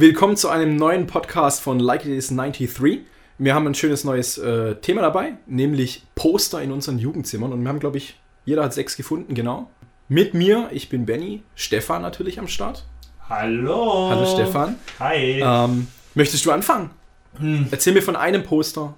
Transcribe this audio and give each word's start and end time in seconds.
willkommen 0.00 0.34
zu 0.34 0.48
einem 0.48 0.76
neuen 0.76 1.06
Podcast 1.06 1.60
von 1.60 1.78
Like 1.78 2.06
It 2.06 2.12
Is 2.12 2.28
93. 2.28 3.00
Wir 3.36 3.54
haben 3.54 3.66
ein 3.66 3.74
schönes 3.74 4.02
neues 4.02 4.38
äh, 4.38 4.76
Thema 4.76 5.02
dabei, 5.02 5.34
nämlich 5.44 6.06
Poster 6.14 6.62
in 6.62 6.72
unseren 6.72 6.98
Jugendzimmern. 6.98 7.52
Und 7.52 7.60
wir 7.60 7.68
haben, 7.68 7.80
glaube 7.80 7.98
ich, 7.98 8.18
jeder 8.46 8.64
hat 8.64 8.72
sechs 8.72 8.96
gefunden, 8.96 9.34
genau. 9.34 9.68
Mit 10.08 10.32
mir, 10.32 10.70
ich 10.72 10.88
bin 10.88 11.04
Benny, 11.04 11.42
Stefan 11.54 12.00
natürlich 12.00 12.38
am 12.38 12.48
Start. 12.48 12.86
Hallo. 13.28 14.08
Hallo 14.08 14.24
Stefan. 14.24 14.76
Hi. 15.00 15.42
Ähm, 15.44 15.86
möchtest 16.14 16.46
du 16.46 16.50
anfangen? 16.50 16.88
Hm. 17.38 17.66
Erzähl 17.70 17.92
mir 17.92 18.02
von 18.02 18.16
einem 18.16 18.42
Poster. 18.42 18.94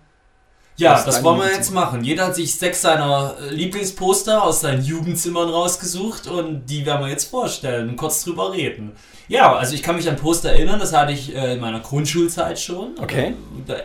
Ja, 0.77 1.03
das 1.05 1.23
wollen 1.23 1.41
wir 1.41 1.53
jetzt 1.53 1.73
machen. 1.73 2.03
Jeder 2.03 2.27
hat 2.27 2.35
sich 2.35 2.55
sechs 2.55 2.83
seiner 2.83 3.37
Lieblingsposter 3.51 4.43
aus 4.43 4.63
seinen 4.63 4.83
Jugendzimmern 4.83 5.49
rausgesucht 5.49 6.27
und 6.27 6.67
die 6.67 6.87
werden 6.87 7.05
wir 7.05 7.11
jetzt 7.11 7.31
vorstellen 7.31 7.91
und 7.91 7.97
kurz 7.97 8.25
drüber 8.25 8.53
reden. 8.53 8.93
Ja, 9.29 9.55
also 9.55 9.75
ich 9.75 9.83
kann 9.83 9.97
mich 9.97 10.09
an 10.09 10.17
Poster 10.17 10.51
erinnern, 10.51 10.81
das 10.81 10.93
hatte 10.93 11.13
ich 11.13 11.35
äh, 11.35 11.55
in 11.55 11.61
meiner 11.61 11.81
Grundschulzeit 11.81 12.59
schon. 12.59 12.91
Okay. 13.01 13.35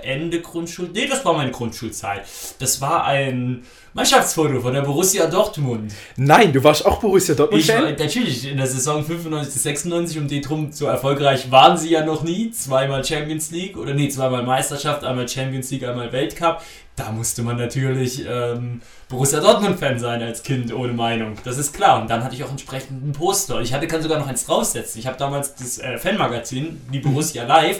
Ende 0.02 0.42
Grundschul... 0.42 0.90
Nee, 0.94 1.08
das 1.08 1.23
war 1.23 1.34
meine 1.34 1.52
Grundschulzeit. 1.52 2.23
Das 2.59 2.81
war 2.81 3.06
ein 3.06 3.64
Mannschaftsfoto 3.98 4.62
von 4.62 4.76
der 4.76 4.84
Borussia 4.84 5.26
Dortmund. 5.26 5.92
Nein, 6.18 6.54
du 6.54 6.64
warst 6.64 6.86
auch 6.86 7.00
Borussia 7.00 7.34
Ich 7.34 7.40
war, 7.40 7.48
Dortmund-Fan? 7.48 7.96
natürlich, 7.98 8.48
in 8.48 8.58
der 8.58 8.68
Saison 8.68 9.04
95 9.04 9.52
bis 9.52 9.64
96, 9.64 10.20
um 10.20 10.28
die 10.28 10.40
drum 10.40 10.72
so 10.72 10.86
erfolgreich 10.86 11.50
waren 11.50 11.76
sie 11.80 11.90
ja 11.90 12.06
noch 12.06 12.22
nie. 12.22 12.52
Zweimal 12.52 13.04
Champions 13.04 13.50
League 13.50 13.76
oder 13.76 13.96
nee, 13.96 14.08
zweimal 14.08 14.44
Meisterschaft, 14.44 15.04
einmal 15.04 15.28
Champions 15.28 15.72
League, 15.72 15.84
einmal 15.84 16.12
Weltcup. 16.12 16.62
Da 16.96 17.12
musste 17.12 17.42
man 17.42 17.58
natürlich 17.58 18.23
ähm, 18.30 18.82
Borussia 19.10 19.39
Dortmund-Fan 19.39 19.98
sein 19.98 20.22
als 20.22 20.44
Kind, 20.44 20.72
ohne 20.72 20.94
Meinung. 20.94 21.34
Das 21.44 21.58
ist 21.58 21.73
klar. 21.73 22.00
Und 22.00 22.08
dann 22.08 22.23
hatte 22.23 22.36
ich 22.36 22.44
auch 22.44 22.52
entsprechend 22.52 23.04
ein 23.04 23.14
Poster. 23.14 23.61
Ich 23.61 23.73
hatte, 23.73 23.88
kann 23.88 24.04
sogar 24.04 24.20
noch 24.20 24.28
eins 24.28 24.45
draufsetzen. 24.45 25.00
Ich 25.00 25.08
habe 25.08 25.17
damals 25.17 25.56
das 25.56 25.80
äh, 25.80 25.98
Fanmagazin, 25.98 26.82
die 26.94 27.00
Borussia 27.00 27.45
Live. 27.45 27.80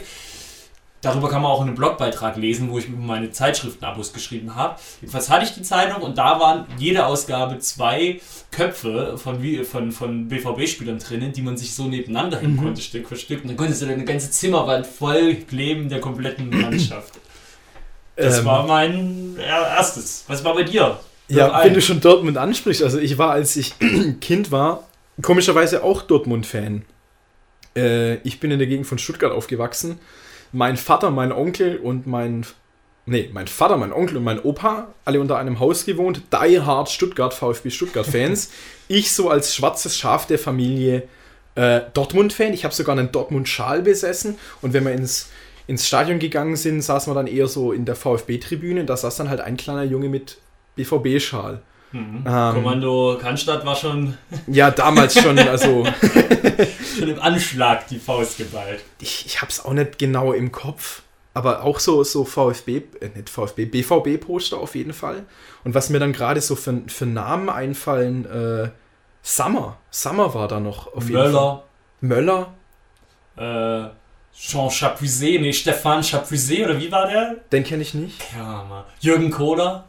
Darüber 1.02 1.30
kann 1.30 1.44
man 1.44 1.52
auch 1.52 1.62
einen 1.62 1.76
Blogbeitrag 1.76 2.38
lesen, 2.38 2.72
wo 2.72 2.80
ich 2.80 2.88
über 2.88 2.98
meine 2.98 3.30
Zeitschriftenabos 3.30 4.14
geschrieben 4.14 4.56
habe. 4.56 4.80
Jedenfalls 5.00 5.30
hatte 5.30 5.45
ich 5.45 5.53
die 5.53 5.62
Zeitung 5.62 6.02
und 6.02 6.17
da 6.17 6.40
waren 6.40 6.66
jede 6.80 7.06
Ausgabe 7.06 7.59
zwei 7.59 8.20
Köpfe 8.52 9.16
von, 9.18 9.40
von, 9.64 9.92
von 9.92 10.28
BVB-Spielern 10.28 10.98
drinnen, 10.98 11.34
die 11.34 11.44
man 11.44 11.56
sich 11.56 11.75
so 11.75 11.84
nebeneinander 11.84 12.40
hängen 12.40 12.58
konnte, 12.58 12.81
Stück 12.81 13.08
für 13.08 13.16
Stück. 13.16 13.44
Und 13.44 13.50
dann 13.50 13.58
konntest 13.58 13.84
du 13.84 13.86
eine 13.86 14.03
ganze 14.06 14.31
Zimmerwand 14.31 14.88
voll 14.88 15.36
kleben 15.36 15.88
der 15.88 16.00
kompletten 16.02 16.50
Mannschaft. 16.50 17.14
Das 18.16 18.40
Ähm, 18.40 18.45
war 18.45 18.66
mein 18.66 19.38
erstes. 19.38 20.23
Was 20.28 20.44
war 20.44 20.56
bei 20.56 20.64
dir? 20.64 21.00
Ja, 21.30 21.52
Ein. 21.52 21.68
wenn 21.68 21.73
du 21.75 21.81
schon 21.81 22.02
Dortmund 22.02 22.38
ansprichst, 22.38 22.81
also 22.81 22.98
ich 22.98 23.20
war, 23.20 23.31
als 23.31 23.56
ich 23.56 23.75
Kind 24.20 24.50
war, 24.52 24.88
komischerweise 25.22 25.84
auch 25.84 26.02
Dortmund-Fan. 26.02 26.84
Äh, 27.75 28.16
ich 28.28 28.40
bin 28.40 28.50
in 28.50 28.58
der 28.58 28.68
Gegend 28.68 28.88
von 28.88 28.98
Stuttgart 28.98 29.31
aufgewachsen. 29.31 30.00
Mein 30.52 30.78
Vater, 30.78 31.12
mein 31.12 31.31
Onkel 31.31 31.78
und 31.78 32.08
mein. 32.08 32.45
Nee, 33.06 33.30
mein 33.31 33.48
Vater, 33.48 33.78
mein 33.78 33.94
Onkel 33.94 34.17
und 34.17 34.26
mein 34.26 34.40
Opa, 34.40 34.94
alle 35.06 35.22
unter 35.22 35.38
einem 35.38 35.59
Haus 35.59 35.86
gewohnt. 35.86 36.23
Die 36.34 36.59
Hard 36.59 36.90
Stuttgart, 36.90 37.34
VfB 37.34 37.70
Stuttgart-Fans. 37.70 38.52
ich 38.90 39.14
so 39.14 39.30
als 39.30 39.56
schwarzes 39.56 39.98
Schaf 39.98 40.28
der 40.28 40.38
Familie 40.38 41.03
äh, 41.56 41.81
Dortmund-Fan. 41.94 42.53
Ich 42.53 42.66
habe 42.66 42.75
sogar 42.75 42.98
einen 42.98 43.12
Dortmund-Schal 43.12 43.81
besessen. 43.81 44.38
Und 44.62 44.73
wenn 44.73 44.84
wir 44.84 44.92
ins, 44.92 45.30
ins 45.68 45.88
Stadion 45.88 46.20
gegangen 46.20 46.58
sind, 46.58 46.81
saßen 46.81 47.12
wir 47.12 47.16
dann 47.16 47.28
eher 47.28 47.48
so 47.48 47.72
in 47.72 47.86
der 47.86 47.95
VfB-Tribüne. 47.95 48.84
Da 48.84 48.98
saß 48.98 49.16
dann 49.16 49.30
halt 49.30 49.40
ein 49.40 49.56
kleiner 49.56 49.84
Junge 49.84 50.09
mit 50.09 50.38
BVB-Schal. 50.75 51.62
Mhm. 51.98 52.23
Ähm, 52.28 52.53
Kommando 52.53 53.17
Cannstatt 53.20 53.66
war 53.66 53.76
schon, 53.76 54.17
Ja, 54.48 54.72
damals 54.72 55.20
schon, 55.20 55.38
also 55.40 55.85
schon 57.00 57.09
im 57.09 57.19
Anschlag 57.19 57.88
die 57.88 58.00
Faust 58.00 58.38
geballt. 58.38 58.84
ich, 59.02 59.25
ich 59.25 59.41
hab's 59.41 59.63
auch 59.63 59.74
nicht 59.74 59.97
genau 59.97 60.34
im 60.34 60.52
Kopf, 60.52 61.02
aber 61.34 61.63
auch 61.63 61.80
so, 61.80 62.03
so 62.03 62.24
VfB, 62.25 62.84
äh, 63.00 63.09
nicht 63.16 63.30
VfB, 63.30 63.66
BVB-Poster 63.66 64.58
auf 64.58 64.75
jeden 64.75 64.94
Fall. 64.94 65.25
Und 65.63 65.74
was 65.75 65.90
mir 65.90 66.00
dann 66.00 66.13
gerade 66.13 66.41
so 66.41 66.56
für, 66.56 66.81
für 66.88 67.06
Namen 67.06 67.50
einfallen, 67.50 68.25
äh, 68.25 68.69
Summer, 69.24 69.78
Summer 69.91 70.34
war 70.34 70.47
da 70.47 70.59
noch 70.59 70.94
auf 70.94 71.09
jeden 71.09 71.16
Fall. 71.22 71.31
Möller, 71.31 71.64
Möller, 72.02 72.53
äh, 73.38 73.90
Jean 74.40 74.69
Chapuisé, 74.69 75.40
nee, 75.40 75.52
Stefan 75.52 76.02
Chapuisé, 76.03 76.64
oder 76.64 76.79
wie 76.79 76.91
war 76.91 77.08
der? 77.08 77.38
den 77.52 77.64
kenne 77.64 77.81
ich 77.81 77.96
nicht. 77.96 78.22
Ja, 78.38 78.64
Mann. 78.69 78.84
Jürgen 79.00 79.31
Kohler, 79.31 79.87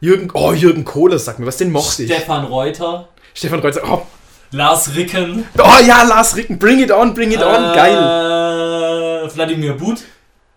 Jürgen, 0.00 0.30
oh, 0.32 0.52
Jürgen 0.52 0.84
Kohler, 0.84 1.18
sag 1.18 1.38
mir, 1.38 1.46
was 1.46 1.58
den 1.58 1.70
mochte 1.72 2.02
ich. 2.04 2.12
Stefan 2.12 2.44
Reuter, 2.46 3.08
Stefan 3.34 3.60
Kreuzer, 3.60 3.82
oh, 3.86 4.02
Lars 4.50 4.94
Ricken, 4.96 5.46
oh 5.58 5.84
ja, 5.86 6.02
Lars 6.04 6.36
Ricken, 6.36 6.58
bring 6.58 6.80
it 6.80 6.90
on, 6.90 7.12
bring 7.14 7.30
it 7.32 7.42
on, 7.42 7.74
geil. 7.74 7.96
äh, 9.26 9.34
Wladimir 9.36 9.74
But, 9.74 9.98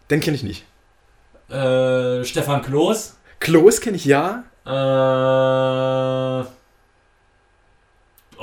Den 0.10 0.20
kenne 0.22 0.36
ich 0.38 0.44
nicht. 0.44 0.64
äh, 1.50 2.24
Stefan 2.24 2.62
Kloß, 2.62 3.18
Klos 3.40 3.82
kenne 3.82 3.98
ich 3.98 4.06
ja. 4.06 4.44
äh, 4.66 6.44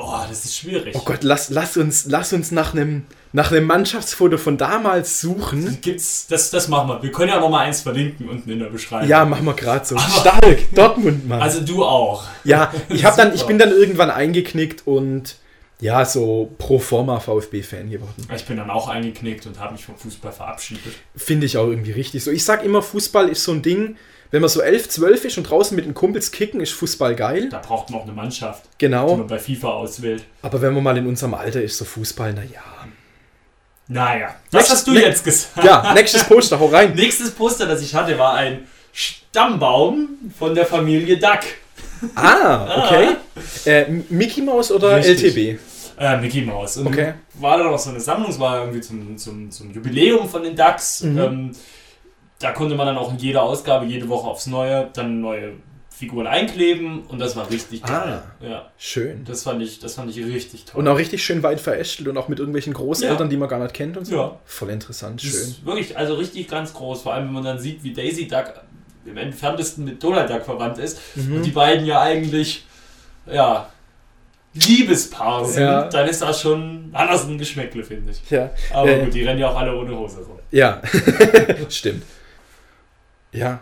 oh, 0.02 0.20
das 0.28 0.44
ist 0.44 0.56
schwierig. 0.56 0.94
Oh 0.96 1.02
Gott, 1.04 1.22
lass, 1.22 1.50
lass, 1.50 1.76
uns, 1.76 2.06
lass 2.06 2.32
uns 2.32 2.50
nach 2.50 2.74
einem 2.74 3.04
nach 3.32 3.52
einem 3.52 3.66
Mannschaftsfoto 3.66 4.38
von 4.38 4.58
damals 4.58 5.20
suchen. 5.20 5.78
Gibt's, 5.80 6.26
das, 6.26 6.50
das 6.50 6.66
machen 6.66 6.88
wir. 6.88 7.02
Wir 7.02 7.12
können 7.12 7.28
ja 7.28 7.38
noch 7.38 7.48
mal 7.48 7.60
eins 7.60 7.80
verlinken 7.80 8.28
unten 8.28 8.50
in 8.50 8.58
der 8.58 8.66
Beschreibung. 8.66 9.08
Ja, 9.08 9.24
machen 9.24 9.44
wir 9.44 9.54
gerade 9.54 9.86
so. 9.86 9.96
Stark, 9.98 10.74
Dortmund, 10.74 11.28
Mann. 11.28 11.40
Also 11.40 11.60
du 11.60 11.84
auch. 11.84 12.24
ja, 12.42 12.72
ich, 12.88 13.04
hab 13.04 13.16
dann, 13.16 13.32
ich 13.34 13.44
bin 13.44 13.58
dann 13.58 13.70
irgendwann 13.70 14.10
eingeknickt 14.10 14.86
und 14.86 15.36
ja, 15.80 16.04
so 16.04 16.52
pro 16.58 16.78
forma 16.78 17.20
VfB-Fan 17.20 17.88
geworden. 17.88 18.26
Ich 18.34 18.44
bin 18.44 18.56
dann 18.56 18.68
auch 18.68 18.88
eingeknickt 18.88 19.46
und 19.46 19.58
habe 19.58 19.72
mich 19.72 19.84
vom 19.84 19.96
Fußball 19.96 20.32
verabschiedet. 20.32 20.92
Finde 21.16 21.46
ich 21.46 21.56
auch 21.56 21.68
irgendwie 21.68 21.92
richtig 21.92 22.24
so. 22.24 22.30
Ich 22.30 22.44
sag 22.44 22.64
immer, 22.64 22.82
Fußball 22.82 23.28
ist 23.28 23.44
so 23.44 23.52
ein 23.52 23.62
Ding, 23.62 23.96
wenn 24.30 24.40
man 24.40 24.48
so 24.50 24.60
11, 24.60 24.88
12 24.88 25.24
ist 25.24 25.38
und 25.38 25.44
draußen 25.50 25.74
mit 25.74 25.84
den 25.86 25.94
Kumpels 25.94 26.30
kicken, 26.30 26.60
ist 26.60 26.72
Fußball 26.72 27.14
geil. 27.16 27.48
Da 27.50 27.58
braucht 27.58 27.90
man 27.90 28.00
auch 28.00 28.04
eine 28.04 28.12
Mannschaft, 28.12 28.64
die 28.80 28.86
Genau. 28.86 29.16
man 29.16 29.26
bei 29.26 29.38
FIFA 29.38 29.68
auswählt. 29.70 30.24
Aber 30.42 30.60
wenn 30.62 30.72
man 30.74 30.82
mal 30.82 30.96
in 30.96 31.06
unserem 31.06 31.34
Alter 31.34 31.62
ist, 31.62 31.76
so 31.78 31.84
Fußball, 31.84 32.32
naja. 32.32 32.62
Naja, 33.88 34.36
das 34.52 34.52
Nächstes- 34.68 34.76
hast 34.78 34.86
du 34.86 34.92
jetzt 34.92 35.24
gesagt. 35.24 35.64
Ja, 35.64 35.92
nächstes 35.94 36.22
Poster, 36.24 36.60
hau 36.60 36.66
rein. 36.66 36.92
Nächstes 36.94 37.32
Poster, 37.32 37.66
das 37.66 37.82
ich 37.82 37.92
hatte, 37.94 38.16
war 38.18 38.34
ein 38.34 38.66
Stammbaum 38.92 40.08
von 40.38 40.54
der 40.54 40.66
Familie 40.66 41.18
Duck. 41.18 41.40
Ah, 42.14 42.84
okay. 42.84 43.16
Äh, 43.66 43.86
Mickey 44.08 44.42
Mouse 44.42 44.70
oder 44.72 44.96
Richtig. 44.96 45.34
LTB? 45.36 45.60
Äh, 45.98 46.16
Mickey 46.18 46.42
Mouse. 46.42 46.78
Und 46.78 46.86
Okay. 46.86 47.14
war 47.34 47.58
da 47.58 47.64
noch 47.64 47.78
so 47.78 47.90
eine 47.90 48.00
Sammlung, 48.00 48.30
es 48.30 48.38
war 48.38 48.60
irgendwie 48.60 48.80
zum, 48.80 49.18
zum, 49.18 49.50
zum 49.50 49.70
Jubiläum 49.72 50.28
von 50.28 50.42
den 50.44 50.56
Ducks. 50.56 51.02
Mhm. 51.02 51.18
Ähm, 51.18 51.50
da 52.40 52.50
konnte 52.52 52.74
man 52.74 52.86
dann 52.86 52.98
auch 52.98 53.10
in 53.12 53.18
jeder 53.18 53.42
Ausgabe, 53.44 53.86
jede 53.86 54.08
Woche 54.08 54.26
aufs 54.28 54.46
Neue, 54.48 54.88
dann 54.94 55.20
neue 55.20 55.52
Figuren 55.90 56.26
einkleben 56.26 57.02
und 57.08 57.18
das 57.18 57.36
war 57.36 57.50
richtig 57.50 57.82
geil. 57.82 58.22
Ja, 58.40 58.70
Schön. 58.78 59.22
das 59.26 59.42
fand 59.42 59.60
ich, 59.62 59.78
das 59.80 59.94
fand 59.96 60.10
ich 60.10 60.24
richtig 60.24 60.64
toll. 60.64 60.80
Und 60.80 60.88
auch 60.88 60.96
richtig 60.96 61.22
schön 61.22 61.42
weit 61.42 61.60
verästelt 61.60 62.08
und 62.08 62.16
auch 62.16 62.28
mit 62.28 62.38
irgendwelchen 62.38 62.72
Großeltern, 62.72 63.26
Ja. 63.26 63.30
die 63.30 63.36
man 63.36 63.48
gar 63.50 63.58
nicht 63.58 63.74
kennt 63.74 63.98
und 63.98 64.06
so. 64.06 64.16
Ja. 64.16 64.38
Voll 64.46 64.70
interessant, 64.70 65.22
Das 65.22 65.28
schön. 65.30 65.40
ist 65.42 65.66
wirklich, 65.66 65.98
also 65.98 66.14
richtig 66.14 66.48
ganz 66.48 66.72
groß, 66.72 67.02
vor 67.02 67.12
allem 67.12 67.26
wenn 67.26 67.34
man 67.34 67.44
dann 67.44 67.58
sieht, 67.58 67.84
wie 67.84 67.92
Daisy 67.92 68.26
Duck 68.26 68.54
im 69.04 69.16
entferntesten 69.18 69.84
mit 69.84 70.02
Donald 70.02 70.30
Duck 70.30 70.44
verwandt 70.46 70.78
ist 70.78 70.98
Mhm. 71.16 71.36
und 71.36 71.42
die 71.44 71.50
beiden 71.50 71.84
ja 71.84 72.00
eigentlich, 72.00 72.64
ja, 73.30 73.68
Liebespaar 74.54 75.44
sind, 75.44 75.62
Ja. 75.62 75.82
dann 75.88 76.08
ist 76.08 76.22
das 76.22 76.40
schon 76.40 76.90
anders 76.92 77.24
ein 77.26 77.38
Geschmäckle, 77.38 77.84
finde 77.84 78.12
ich. 78.12 78.30
Ja, 78.30 78.50
Aber 78.72 78.88
Äh. 78.90 79.04
gut, 79.04 79.14
die 79.14 79.22
rennen 79.22 79.38
ja 79.38 79.48
auch 79.50 79.56
alle 79.56 79.76
ohne 79.76 79.96
Hose 79.96 80.18
rum. 80.24 80.38
ja. 80.50 80.80
stimmt. 81.68 82.02
Ja, 83.32 83.60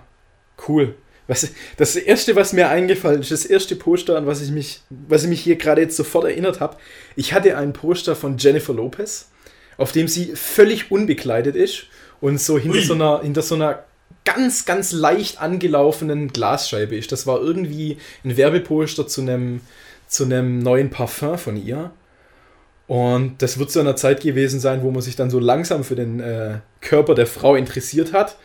cool. 0.68 0.94
Was, 1.26 1.50
das 1.76 1.94
erste, 1.94 2.36
was 2.36 2.54
mir 2.54 2.70
eingefallen 2.70 3.20
ist, 3.20 3.30
das 3.30 3.44
erste 3.44 3.76
Poster, 3.76 4.16
an 4.16 4.26
was 4.26 4.40
ich 4.40 4.50
mich, 4.50 4.80
was 4.88 5.24
ich 5.24 5.28
mich 5.28 5.40
hier 5.42 5.56
gerade 5.56 5.82
jetzt 5.82 5.96
sofort 5.96 6.24
erinnert 6.24 6.60
habe, 6.60 6.78
ich 7.16 7.34
hatte 7.34 7.56
ein 7.56 7.74
Poster 7.74 8.16
von 8.16 8.38
Jennifer 8.38 8.72
Lopez, 8.72 9.28
auf 9.76 9.92
dem 9.92 10.08
sie 10.08 10.32
völlig 10.34 10.90
unbekleidet 10.90 11.54
ist 11.54 11.84
und 12.20 12.40
so 12.40 12.58
hinter 12.58 12.78
Ui. 12.78 12.84
so 12.84 12.94
einer, 12.94 13.20
hinter 13.22 13.42
so 13.42 13.56
einer 13.56 13.84
ganz, 14.24 14.64
ganz 14.64 14.92
leicht 14.92 15.40
angelaufenen 15.40 16.28
Glasscheibe 16.28 16.96
ist. 16.96 17.12
Das 17.12 17.26
war 17.26 17.40
irgendwie 17.40 17.98
ein 18.24 18.36
Werbeposter 18.36 19.06
zu 19.06 19.20
einem, 19.20 19.60
zu 20.06 20.24
einem 20.24 20.58
neuen 20.58 20.90
Parfum 20.90 21.38
von 21.38 21.62
ihr. 21.62 21.90
Und 22.86 23.42
das 23.42 23.58
wird 23.58 23.70
zu 23.70 23.80
einer 23.80 23.96
Zeit 23.96 24.22
gewesen 24.22 24.60
sein, 24.60 24.82
wo 24.82 24.90
man 24.90 25.02
sich 25.02 25.14
dann 25.14 25.28
so 25.28 25.38
langsam 25.38 25.84
für 25.84 25.94
den 25.94 26.20
äh, 26.20 26.60
Körper 26.80 27.14
der 27.14 27.26
Frau 27.26 27.54
interessiert 27.54 28.14
hat. 28.14 28.36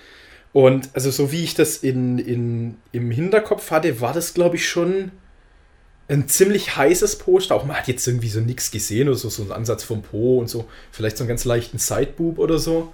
Und 0.54 0.90
also 0.94 1.10
so 1.10 1.32
wie 1.32 1.44
ich 1.44 1.56
das 1.56 1.78
in, 1.78 2.20
in, 2.20 2.78
im 2.92 3.10
Hinterkopf 3.10 3.72
hatte, 3.72 4.00
war 4.00 4.14
das, 4.14 4.36
glaube 4.36 4.56
ich, 4.56 4.70
schon 4.70 5.12
ein 6.08 6.28
ziemlich 6.28 6.78
heißes 6.78 7.18
Poster. 7.18 7.56
Auch 7.56 7.66
man 7.66 7.76
hat 7.76 7.88
jetzt 7.88 8.08
irgendwie 8.08 8.30
so 8.30 8.40
nichts 8.40 8.70
gesehen 8.70 9.08
oder 9.10 9.18
so, 9.18 9.30
so 9.30 9.42
einen 9.42 9.52
Ansatz 9.52 9.84
vom 9.84 10.04
Po 10.04 10.40
und 10.40 10.50
so. 10.50 10.66
Vielleicht 10.92 11.18
so 11.18 11.24
einen 11.24 11.30
ganz 11.30 11.44
leichten 11.44 11.80
Sideboob 11.80 12.38
oder 12.38 12.60
so. 12.60 12.94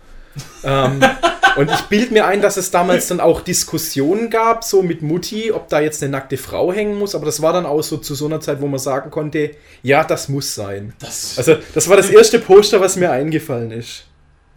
ähm, 0.63 1.01
und 1.57 1.69
ich 1.69 1.81
bild 1.83 2.11
mir 2.11 2.25
ein, 2.27 2.41
dass 2.41 2.55
es 2.55 2.71
damals 2.71 3.07
dann 3.07 3.19
auch 3.19 3.41
Diskussionen 3.41 4.29
gab, 4.29 4.63
so 4.63 4.81
mit 4.81 5.01
Mutti, 5.01 5.51
ob 5.51 5.67
da 5.67 5.81
jetzt 5.81 6.01
eine 6.01 6.13
nackte 6.13 6.37
Frau 6.37 6.71
hängen 6.71 6.97
muss. 6.97 7.13
Aber 7.13 7.25
das 7.25 7.41
war 7.41 7.51
dann 7.51 7.65
auch 7.65 7.81
so 7.81 7.97
zu 7.97 8.15
so 8.15 8.27
einer 8.27 8.39
Zeit, 8.39 8.61
wo 8.61 8.67
man 8.67 8.79
sagen 8.79 9.11
konnte, 9.11 9.51
ja, 9.83 10.05
das 10.05 10.29
muss 10.29 10.55
sein. 10.55 10.93
Das, 10.99 11.37
Also, 11.37 11.57
das 11.73 11.89
war 11.89 11.97
das 11.97 12.09
erste 12.09 12.39
Poster, 12.39 12.79
was 12.79 12.95
mir 12.95 13.11
eingefallen 13.11 13.71
ist. 13.71 14.05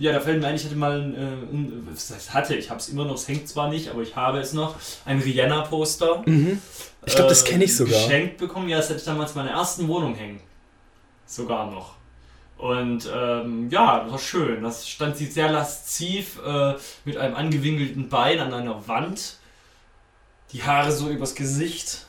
Ja, 0.02 0.10
da 0.10 0.18
fällt 0.18 0.40
mir 0.40 0.48
ein, 0.48 0.56
ich 0.56 0.64
hatte 0.64 0.74
mal 0.74 1.00
ein, 1.00 1.14
äh, 1.14 1.18
ein 1.20 1.88
was 1.88 2.10
heißt 2.10 2.34
hatte, 2.34 2.56
ich 2.56 2.70
habe 2.70 2.80
es 2.80 2.88
immer 2.88 3.04
noch, 3.04 3.14
es 3.14 3.28
hängt 3.28 3.46
zwar 3.46 3.68
nicht, 3.68 3.88
aber 3.88 4.02
ich 4.02 4.16
habe 4.16 4.40
es 4.40 4.52
noch, 4.52 4.74
ein 5.04 5.20
Rihanna-Poster. 5.20 6.24
Mhm. 6.26 6.60
Ich 7.06 7.14
glaube, 7.14 7.28
das 7.28 7.44
äh, 7.44 7.50
kenne 7.50 7.62
ich 7.62 7.76
sogar. 7.76 7.94
Geschenkt 7.94 8.38
bekommen, 8.38 8.68
ja, 8.68 8.78
das 8.78 8.88
hatte 8.88 8.98
ich 8.98 9.04
damals 9.04 9.30
in 9.30 9.36
meiner 9.36 9.52
ersten 9.52 9.86
Wohnung 9.86 10.16
hängen. 10.16 10.40
Sogar 11.24 11.70
noch. 11.70 11.94
Und 12.58 13.08
ähm, 13.14 13.70
ja, 13.70 14.00
das 14.00 14.10
war 14.10 14.18
schön. 14.18 14.64
Das 14.64 14.88
stand 14.88 15.16
sie 15.16 15.26
sehr 15.26 15.52
lasziv 15.52 16.40
äh, 16.44 16.74
mit 17.04 17.16
einem 17.16 17.36
angewinkelten 17.36 18.08
Bein 18.08 18.40
an 18.40 18.52
einer 18.52 18.88
Wand. 18.88 19.36
Die 20.50 20.64
Haare 20.64 20.90
so 20.90 21.10
übers 21.10 21.36
Gesicht. 21.36 22.06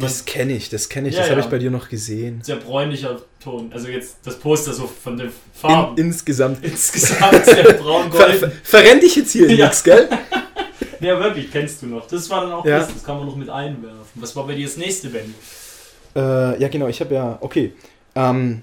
Das 0.00 0.24
kenne 0.24 0.54
ich, 0.54 0.70
das 0.70 0.88
kenne 0.88 1.08
ich, 1.08 1.14
Ja, 1.14 1.20
das 1.20 1.30
habe 1.30 1.40
ja. 1.40 1.44
ich 1.46 1.50
bei 1.50 1.58
dir 1.58 1.70
noch 1.70 1.88
gesehen. 1.88 2.40
sehr 2.42 2.56
bräunlicher 2.56 3.20
Ton. 3.42 3.70
Also 3.72 3.88
jetzt 3.88 4.16
das 4.24 4.38
Poster 4.40 4.72
so 4.72 4.86
von 4.88 5.16
den 5.16 5.28
In, 5.28 5.32
Farben. 5.52 5.96
insgesamt. 5.98 6.64
Insgesamt 6.64 7.44
sehr 7.44 7.56
Ver, 7.64 7.72
braun-gold. 7.74 8.34
ver, 8.36 8.50
verrenn 8.64 8.98
dich 9.00 9.14
jetzt 9.16 9.30
hier 9.32 9.48
in 9.48 9.56
Ja. 9.56 9.66
nix, 9.66 9.82
gell? 9.84 10.08
Ja, 11.00 11.18
wirklich, 11.20 11.50
kennst 11.52 11.82
du 11.82 11.86
noch. 11.86 12.06
Das 12.08 12.30
war 12.30 12.40
dann 12.42 12.52
auch 12.52 12.64
Ja. 12.64 12.78
das, 12.78 12.88
das 12.92 13.04
kann 13.04 13.18
man 13.18 13.26
noch 13.26 13.36
mit 13.36 13.50
einwerfen. 13.50 13.98
Was 14.14 14.34
war 14.34 14.46
bei 14.46 14.54
dir 14.54 14.66
das 14.66 14.76
nächste, 14.78 15.10
Benny? 15.10 15.34
Äh, 16.16 16.60
ja, 16.60 16.68
genau, 16.68 16.88
ich 16.88 17.00
habe 17.00 17.14
ja, 17.14 17.36
okay. 17.42 17.74
Ähm, 18.14 18.62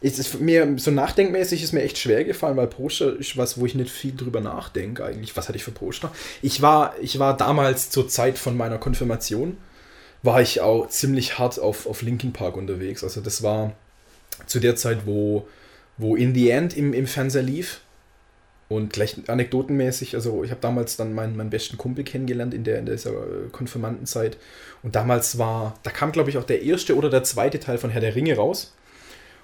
es 0.00 0.18
ist 0.18 0.40
mir 0.40 0.74
so 0.76 0.90
nachdenkmäßig 0.90 1.62
ist 1.62 1.72
mir 1.72 1.82
echt 1.82 1.98
schwer 1.98 2.24
gefallen, 2.24 2.56
weil 2.56 2.66
Poster 2.68 3.16
ist 3.18 3.36
was, 3.36 3.58
wo 3.58 3.66
ich 3.66 3.74
nicht 3.74 3.90
viel 3.90 4.14
drüber 4.16 4.40
nachdenke 4.40 5.04
eigentlich. 5.04 5.36
Was 5.36 5.48
hatte 5.48 5.56
ich 5.58 5.64
für 5.64 5.70
Poster? 5.72 6.12
Ich 6.40 6.62
war, 6.62 6.94
ich 7.00 7.18
war 7.18 7.36
damals 7.36 7.90
zur 7.90 8.08
Zeit 8.08 8.38
von 8.38 8.56
meiner 8.56 8.78
Konfirmation, 8.78 9.56
war 10.22 10.40
ich 10.40 10.60
auch 10.60 10.88
ziemlich 10.88 11.38
hart 11.38 11.58
auf, 11.58 11.86
auf 11.86 12.02
Linkin 12.02 12.32
Park 12.32 12.56
unterwegs. 12.56 13.02
Also 13.02 13.20
das 13.20 13.42
war 13.42 13.72
zu 14.46 14.60
der 14.60 14.76
Zeit, 14.76 15.06
wo, 15.06 15.48
wo 15.98 16.16
In 16.16 16.34
the 16.34 16.50
End 16.50 16.76
im, 16.76 16.92
im 16.92 17.06
Fernseher 17.06 17.42
lief. 17.42 17.80
Und 18.68 18.94
gleich 18.94 19.16
anekdotenmäßig, 19.28 20.14
also 20.14 20.44
ich 20.44 20.50
habe 20.50 20.62
damals 20.62 20.96
dann 20.96 21.12
meinen, 21.12 21.36
meinen 21.36 21.50
besten 21.50 21.76
Kumpel 21.76 22.04
kennengelernt 22.04 22.54
in, 22.54 22.64
der, 22.64 22.78
in 22.78 22.86
dieser 22.86 23.10
äh, 23.10 23.48
Konfirmandenzeit. 23.50 24.38
Und 24.82 24.94
damals 24.94 25.36
war, 25.36 25.78
da 25.82 25.90
kam 25.90 26.10
glaube 26.10 26.30
ich 26.30 26.38
auch 26.38 26.44
der 26.44 26.62
erste 26.62 26.96
oder 26.96 27.10
der 27.10 27.22
zweite 27.22 27.60
Teil 27.60 27.76
von 27.76 27.90
Herr 27.90 28.00
der 28.00 28.14
Ringe 28.14 28.34
raus. 28.34 28.72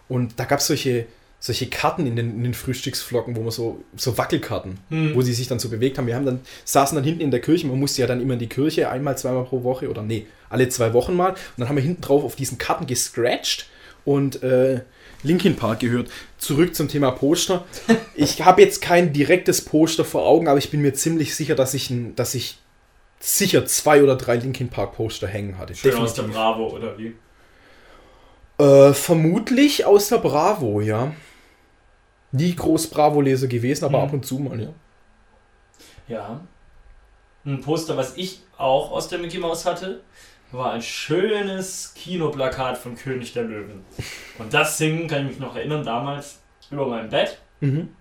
Und 0.09 0.41
da 0.41 0.45
gab 0.45 0.61
es 0.61 0.69
solche, 0.69 1.05
solche 1.41 1.69
Karten 1.69 2.07
in 2.07 2.17
den, 2.17 2.37
in 2.37 2.43
den 2.45 2.55
Frühstücksflocken, 2.55 3.37
wo 3.37 3.43
man 3.43 3.51
so, 3.51 3.83
so 3.97 4.19
Wackelkarten, 4.19 4.79
Hm. 4.91 5.15
wo 5.15 5.23
sie 5.23 5.33
sich 5.33 5.47
dann 5.47 5.59
so 5.59 5.69
bewegt 5.69 5.97
haben. 5.99 6.07
Wir 6.07 6.17
haben 6.17 6.27
dann, 6.27 6.41
saßen 6.65 6.97
dann 6.97 7.05
hinten 7.05 7.21
in 7.21 7.31
der 7.31 7.41
Kirche, 7.41 7.67
man 7.67 7.79
musste 7.79 8.01
ja 8.01 8.09
dann 8.09 8.21
immer 8.21 8.35
in 8.35 8.41
die 8.41 8.49
Kirche, 8.49 8.91
einmal, 8.91 9.17
zweimal 9.17 9.45
pro 9.45 9.63
Woche 9.63 9.89
oder 9.89 10.03
nee, 10.03 10.27
alle 10.51 10.69
zwei 10.69 10.93
Wochen 10.93 11.15
mal. 11.15 11.31
Und 11.31 11.37
dann 11.59 11.69
haben 11.69 11.77
wir 11.77 11.83
hinten 11.83 12.03
drauf 12.03 12.25
auf 12.25 12.35
diesen 12.35 12.59
Karten 12.59 12.87
gescratcht 12.87 13.69
und 14.05 14.43
äh, 14.43 14.81
Linkin 15.23 15.57
Park 15.57 15.81
gehört. 15.81 16.09
Zurück 16.39 16.75
zum 16.75 16.89
Thema 16.89 17.11
Poster. 17.13 17.65
Ich 18.15 18.43
habe 18.45 18.63
jetzt 18.63 18.83
kein 18.83 19.13
direktes 19.13 19.65
Poster 19.65 20.05
vor 20.05 20.27
Augen, 20.27 20.49
aber 20.49 20.59
ich 20.59 20.71
bin 20.73 20.81
mir 20.83 20.93
ziemlich 20.93 21.37
sicher, 21.37 21.55
dass 21.55 21.73
ich, 21.73 21.89
ein, 21.89 22.17
dass 22.17 22.35
ich 22.35 22.59
sicher 23.21 23.65
zwei 23.65 24.03
oder 24.03 24.17
drei 24.17 24.35
Linkin 24.37 24.71
Park 24.71 24.97
Poster 24.97 25.29
hängen 25.29 25.57
hatte. 25.57 25.77
Schön 25.77 25.95
aus 25.95 26.15
der 26.15 26.25
Bravo, 26.25 26.69
oder 26.75 26.99
wie? 26.99 27.15
Äh, 28.61 28.93
vermutlich 28.93 29.85
aus 29.85 30.09
der 30.09 30.19
Bravo, 30.19 30.81
ja. 30.81 31.13
Nie 32.33 32.55
groß 32.55 32.89
Bravo-Leser 32.89 33.47
gewesen, 33.47 33.85
aber 33.87 33.99
Hm. 34.03 34.09
ab 34.09 34.13
und 34.15 34.27
zu 34.27 34.39
mal, 34.39 34.61
ja. 34.61 34.69
Ja. 36.09 36.41
Ein 37.45 37.61
Poster, 37.61 37.97
was 37.97 38.17
ich 38.17 38.41
auch 38.57 38.91
aus 38.91 39.09
der 39.09 39.19
Mickey 39.19 39.39
Mouse 39.39 39.65
hatte, 39.65 40.01
war 40.51 40.73
ein 40.73 40.83
schönes 40.83 41.93
Kinoplakat 41.95 42.79
von 42.79 42.97
König 42.97 43.33
der 43.33 43.45
Löwen. 43.45 43.85
Und 44.39 44.53
das 44.53 44.79
hing, 44.79 45.07
kann 45.09 45.23
ich 45.27 45.33
mich 45.33 45.39
noch 45.39 45.57
erinnern, 45.57 45.85
damals 45.85 46.41
über 46.71 46.87
meinem 46.87 47.09
Bett. 47.11 47.39
Mhm. 47.61 47.95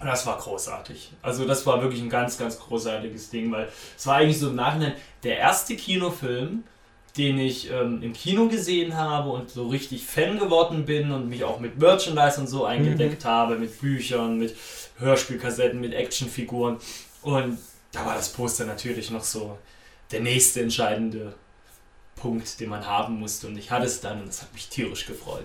Und 0.00 0.06
das 0.06 0.26
war 0.26 0.38
großartig. 0.38 1.12
Also 1.22 1.46
das 1.46 1.64
war 1.66 1.80
wirklich 1.80 2.02
ein 2.02 2.10
ganz, 2.10 2.36
ganz 2.36 2.58
großartiges 2.58 3.30
Ding, 3.30 3.50
weil 3.52 3.68
es 3.96 4.06
war 4.06 4.16
eigentlich 4.16 4.38
so 4.38 4.50
im 4.50 4.56
Nachhinein 4.56 4.94
der 5.22 5.38
erste 5.38 5.76
Kinofilm, 5.76 6.64
den 7.16 7.38
ich 7.38 7.70
ähm, 7.70 8.02
im 8.02 8.12
Kino 8.12 8.48
gesehen 8.48 8.96
habe 8.96 9.30
und 9.30 9.50
so 9.50 9.68
richtig 9.68 10.04
Fan 10.04 10.38
geworden 10.38 10.84
bin 10.84 11.12
und 11.12 11.28
mich 11.28 11.44
auch 11.44 11.60
mit 11.60 11.78
Merchandise 11.78 12.40
und 12.40 12.48
so 12.48 12.64
eingedeckt 12.64 13.24
habe, 13.24 13.56
mit 13.56 13.80
Büchern, 13.80 14.38
mit 14.38 14.56
Hörspielkassetten, 14.98 15.80
mit 15.80 15.94
Actionfiguren. 15.94 16.78
Und 17.22 17.58
da 17.92 18.04
war 18.04 18.16
das 18.16 18.30
Poster 18.30 18.64
natürlich 18.64 19.10
noch 19.10 19.22
so 19.22 19.58
der 20.10 20.20
nächste 20.20 20.60
entscheidende 20.60 21.34
Punkt, 22.16 22.58
den 22.58 22.68
man 22.68 22.84
haben 22.84 23.20
musste. 23.20 23.46
Und 23.46 23.56
ich 23.58 23.70
hatte 23.70 23.86
es 23.86 24.00
dann 24.00 24.20
und 24.20 24.28
das 24.28 24.42
hat 24.42 24.52
mich 24.52 24.68
tierisch 24.68 25.06
gefreut. 25.06 25.44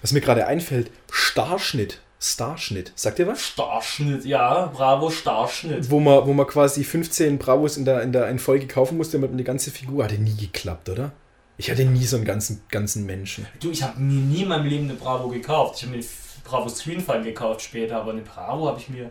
Was 0.00 0.12
mir 0.12 0.20
gerade 0.20 0.46
einfällt, 0.46 0.90
Starschnitt. 1.12 2.00
Starschnitt. 2.24 2.92
Sagt 2.94 3.18
ihr 3.18 3.26
was? 3.26 3.42
Starschnitt, 3.42 4.24
ja, 4.24 4.66
bravo, 4.74 5.10
Starschnitt. 5.10 5.90
Wo 5.90 6.00
man, 6.00 6.26
wo 6.26 6.32
man 6.32 6.46
quasi 6.46 6.82
15 6.82 7.38
Bravos 7.38 7.76
in 7.76 7.84
der, 7.84 8.02
in 8.02 8.12
der 8.12 8.28
in 8.28 8.38
Folge 8.38 8.66
kaufen 8.66 8.96
musste, 8.96 9.18
damit 9.18 9.30
man 9.30 9.38
die 9.38 9.44
ganze 9.44 9.70
Figur 9.70 10.04
hatte 10.04 10.14
nie 10.16 10.34
geklappt, 10.36 10.88
oder? 10.88 11.12
Ich 11.58 11.70
hatte 11.70 11.84
nie 11.84 12.04
so 12.04 12.16
einen 12.16 12.24
ganzen, 12.24 12.62
ganzen 12.70 13.06
Menschen. 13.06 13.46
Du, 13.60 13.70
ich 13.70 13.82
habe 13.82 14.00
mir 14.00 14.20
nie 14.22 14.42
in 14.42 14.48
meinem 14.48 14.66
Leben 14.66 14.84
eine 14.84 14.94
Bravo 14.94 15.28
gekauft. 15.28 15.76
Ich 15.76 15.82
habe 15.82 15.96
mir 15.96 16.02
eine 16.02 16.06
Bravo 16.44 16.68
Screenfile 16.68 17.22
gekauft 17.22 17.62
später, 17.62 18.00
aber 18.00 18.12
eine 18.12 18.22
Bravo 18.22 18.68
habe 18.68 18.80
ich 18.80 18.88
mir. 18.88 19.10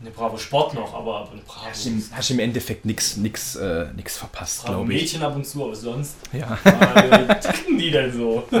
Eine 0.00 0.10
Bravo 0.10 0.36
Sport 0.36 0.74
noch, 0.74 0.92
aber 0.94 1.30
eine 1.30 1.42
Bravo. 1.42 1.66
Hast 1.70 1.86
im, 1.86 2.04
hast 2.10 2.30
im 2.32 2.40
Endeffekt 2.40 2.84
nichts 2.84 3.16
nix, 3.16 3.54
äh, 3.54 3.86
nix 3.94 4.16
verpasst, 4.18 4.64
Bravo 4.64 4.78
glaube 4.78 4.94
ich. 4.94 5.02
Mädchen 5.02 5.22
ab 5.22 5.36
und 5.36 5.46
zu, 5.46 5.64
aber 5.64 5.76
sonst. 5.76 6.16
Ja. 6.32 6.58
Äh, 6.64 7.38
ticken 7.38 7.78
die 7.78 7.90
denn 7.90 8.12
so? 8.12 8.42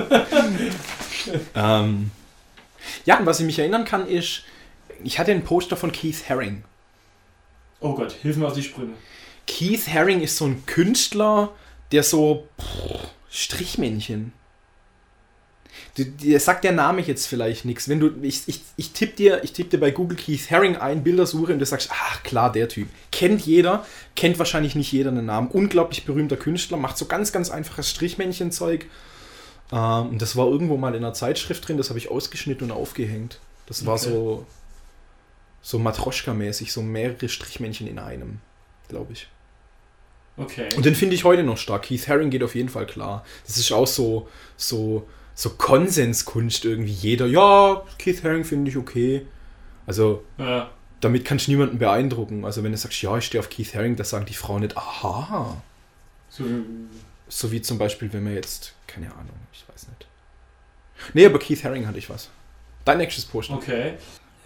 Ähm, 1.54 2.10
ja, 3.04 3.18
und 3.18 3.26
was 3.26 3.40
ich 3.40 3.46
mich 3.46 3.58
erinnern 3.58 3.84
kann, 3.84 4.06
ist, 4.06 4.44
ich 5.04 5.18
hatte 5.18 5.32
ein 5.32 5.44
Poster 5.44 5.76
von 5.76 5.92
Keith 5.92 6.28
Haring. 6.28 6.64
Oh 7.80 7.94
Gott, 7.94 8.12
hilf 8.22 8.36
mir 8.36 8.46
auf 8.46 8.54
die 8.54 8.62
Sprünge. 8.62 8.92
Keith 9.46 9.88
Haring 9.88 10.20
ist 10.20 10.36
so 10.36 10.46
ein 10.46 10.64
Künstler, 10.66 11.50
der 11.90 12.02
so 12.02 12.48
pff, 12.60 13.08
Strichmännchen. 13.30 14.32
Dir 15.96 16.40
sagt 16.40 16.64
der 16.64 16.72
Name 16.72 17.02
jetzt 17.02 17.26
vielleicht 17.26 17.66
nichts. 17.66 17.88
Wenn 17.88 18.00
du, 18.00 18.10
ich, 18.22 18.42
ich, 18.46 18.62
ich 18.76 18.92
tippe 18.92 19.14
dir, 19.14 19.44
ich 19.44 19.52
tipp 19.52 19.68
dir 19.68 19.78
bei 19.78 19.90
Google 19.90 20.16
Keith 20.16 20.50
Haring 20.50 20.76
ein, 20.76 21.02
Bildersuche 21.02 21.52
und 21.52 21.58
du 21.58 21.66
sagst, 21.66 21.90
ach 21.92 22.22
klar, 22.22 22.50
der 22.50 22.68
Typ. 22.68 22.88
Kennt 23.10 23.42
jeder, 23.42 23.84
kennt 24.16 24.38
wahrscheinlich 24.38 24.74
nicht 24.74 24.90
jeder 24.90 25.10
einen 25.10 25.26
Namen. 25.26 25.48
Unglaublich 25.48 26.04
berühmter 26.06 26.36
Künstler, 26.36 26.78
macht 26.78 26.96
so 26.96 27.06
ganz, 27.06 27.32
ganz 27.32 27.50
einfaches 27.50 27.90
Strichmännchen-Zeug. 27.90 28.86
Ähm, 29.72 30.10
und 30.10 30.22
das 30.22 30.36
war 30.36 30.46
irgendwo 30.46 30.76
mal 30.76 30.94
in 30.94 31.02
einer 31.04 31.14
Zeitschrift 31.14 31.66
drin, 31.66 31.76
das 31.78 31.88
habe 31.88 31.98
ich 31.98 32.10
ausgeschnitten 32.10 32.70
und 32.70 32.76
aufgehängt. 32.76 33.40
Das 33.66 33.86
war 33.86 33.94
Okay. 33.94 34.10
so, 34.10 34.46
so 35.62 35.78
Matroschka-mäßig, 35.78 36.72
so 36.72 36.82
mehrere 36.82 37.28
Strichmännchen 37.28 37.86
in 37.86 37.98
einem, 37.98 38.40
glaube 38.88 39.12
ich. 39.12 39.28
Okay. 40.36 40.68
Und 40.76 40.84
den 40.86 40.94
finde 40.94 41.14
ich 41.14 41.24
heute 41.24 41.42
noch 41.42 41.58
stark. 41.58 41.82
Keith 41.82 42.08
Haring 42.08 42.30
geht 42.30 42.42
auf 42.42 42.54
jeden 42.54 42.68
Fall 42.68 42.86
klar. 42.86 43.24
Das 43.46 43.56
ist 43.58 43.70
auch 43.72 43.86
so, 43.86 44.28
so, 44.56 45.06
so 45.34 45.50
Konsenskunst 45.50 46.64
irgendwie. 46.64 46.92
Jeder, 46.92 47.26
ja, 47.26 47.82
Keith 47.98 48.24
Haring 48.24 48.44
finde 48.44 48.70
ich 48.70 48.76
okay. 48.76 49.26
Also, 49.86 50.24
Ja. 50.38 50.70
damit 51.00 51.24
kannst 51.24 51.46
du 51.46 51.50
niemanden 51.52 51.78
beeindrucken. 51.78 52.44
Also, 52.44 52.62
wenn 52.64 52.72
du 52.72 52.78
sagst, 52.78 53.00
ja, 53.02 53.16
ich 53.18 53.24
stehe 53.26 53.40
auf 53.40 53.50
Keith 53.50 53.74
Haring, 53.74 53.96
da 53.96 54.04
sagen 54.04 54.24
die 54.26 54.34
Frauen 54.34 54.62
nicht, 54.62 54.76
aha. 54.76 55.60
So, 56.30 56.44
So 57.34 57.50
wie 57.50 57.62
zum 57.62 57.78
Beispiel, 57.78 58.12
wenn 58.12 58.26
wir 58.26 58.34
jetzt, 58.34 58.74
keine 58.86 59.10
Ahnung, 59.10 59.32
ich 59.54 59.64
weiß 59.66 59.88
nicht. 59.88 60.06
Nee, 61.14 61.24
aber 61.24 61.38
Keith 61.38 61.64
Haring 61.64 61.86
hatte 61.86 61.96
ich 61.96 62.10
was. 62.10 62.28
Dein 62.84 62.98
nächstes 62.98 63.24
Poster. 63.24 63.54
okay. 63.54 63.94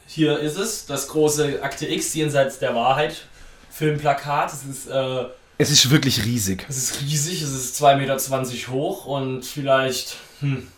Hier 0.07 0.38
ist 0.38 0.57
es, 0.57 0.87
das 0.87 1.09
große 1.09 1.61
Akte 1.64 1.88
X 1.88 2.14
jenseits 2.14 2.61
der 2.61 2.76
Wahrheit 2.76 3.26
Filmplakat. 3.71 4.52
Es 4.52 4.62
ist, 4.64 4.87
äh, 4.87 5.25
Es 5.59 5.73
ist 5.73 5.90
wirklich 5.90 6.25
riesig. 6.25 6.64
es 6.69 6.76
ist 6.76 7.00
riesig, 7.00 7.43
es 7.43 7.50
ist 7.50 7.83
2,20 7.83 7.97
Meter 7.97 8.73
hoch 8.73 9.07
und 9.07 9.45
vielleicht, 9.45 10.16
hm, 10.38 10.69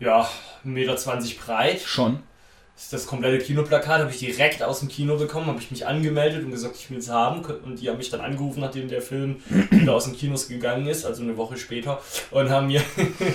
ja, 0.00 0.28
1,20 0.64 0.66
Meter 0.66 0.96
breit. 1.46 1.80
Schon. 1.82 2.20
Das 2.90 3.06
komplette 3.06 3.44
Kinoplakat, 3.44 4.00
habe 4.00 4.10
ich 4.10 4.18
direkt 4.18 4.62
aus 4.62 4.80
dem 4.80 4.88
Kino 4.88 5.16
bekommen, 5.16 5.48
habe 5.48 5.58
ich 5.58 5.70
mich 5.70 5.86
angemeldet 5.86 6.44
und 6.44 6.52
gesagt, 6.52 6.76
ich 6.76 6.90
will 6.90 6.98
es 6.98 7.10
haben. 7.10 7.44
Und 7.44 7.80
die 7.80 7.88
haben 7.88 7.98
mich 7.98 8.10
dann 8.10 8.20
angerufen, 8.20 8.60
nachdem 8.60 8.88
der 8.88 9.02
Film 9.02 9.42
wieder 9.70 9.94
aus 9.94 10.04
den 10.04 10.16
Kinos 10.16 10.48
gegangen 10.48 10.86
ist, 10.86 11.04
also 11.04 11.22
eine 11.22 11.36
Woche 11.36 11.56
später, 11.56 12.00
und 12.30 12.50
haben 12.50 12.68
mir 12.68 12.82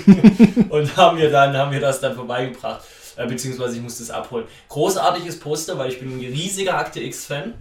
und 0.69 0.95
haben 0.97 1.17
mir 1.17 1.29
dann 1.29 1.55
haben 1.57 1.71
mir 1.71 1.81
das 1.81 1.99
dann 1.99 2.15
vorbeigebracht. 2.15 2.81
Äh, 3.15 3.27
beziehungsweise 3.27 3.75
ich 3.75 3.81
musste 3.81 4.01
es 4.03 4.09
abholen. 4.09 4.45
Großartiges 4.69 5.39
Poster, 5.39 5.77
weil 5.77 5.89
ich 5.89 5.99
bin 5.99 6.17
ein 6.17 6.19
riesiger 6.19 6.77
Akte 6.77 7.01
X-Fan. 7.01 7.53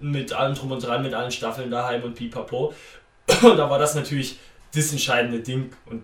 Mit 0.00 0.32
allem 0.32 0.54
drum 0.54 0.72
und 0.72 0.84
dran, 0.84 1.02
mit 1.02 1.14
allen 1.14 1.30
Staffeln 1.30 1.70
daheim 1.70 2.02
und 2.02 2.14
pipapo. 2.14 2.72
Und 3.42 3.56
da 3.58 3.70
war 3.70 3.78
das 3.78 3.94
natürlich 3.94 4.38
das 4.74 4.90
entscheidende 4.92 5.40
Ding 5.40 5.72
und 5.86 6.02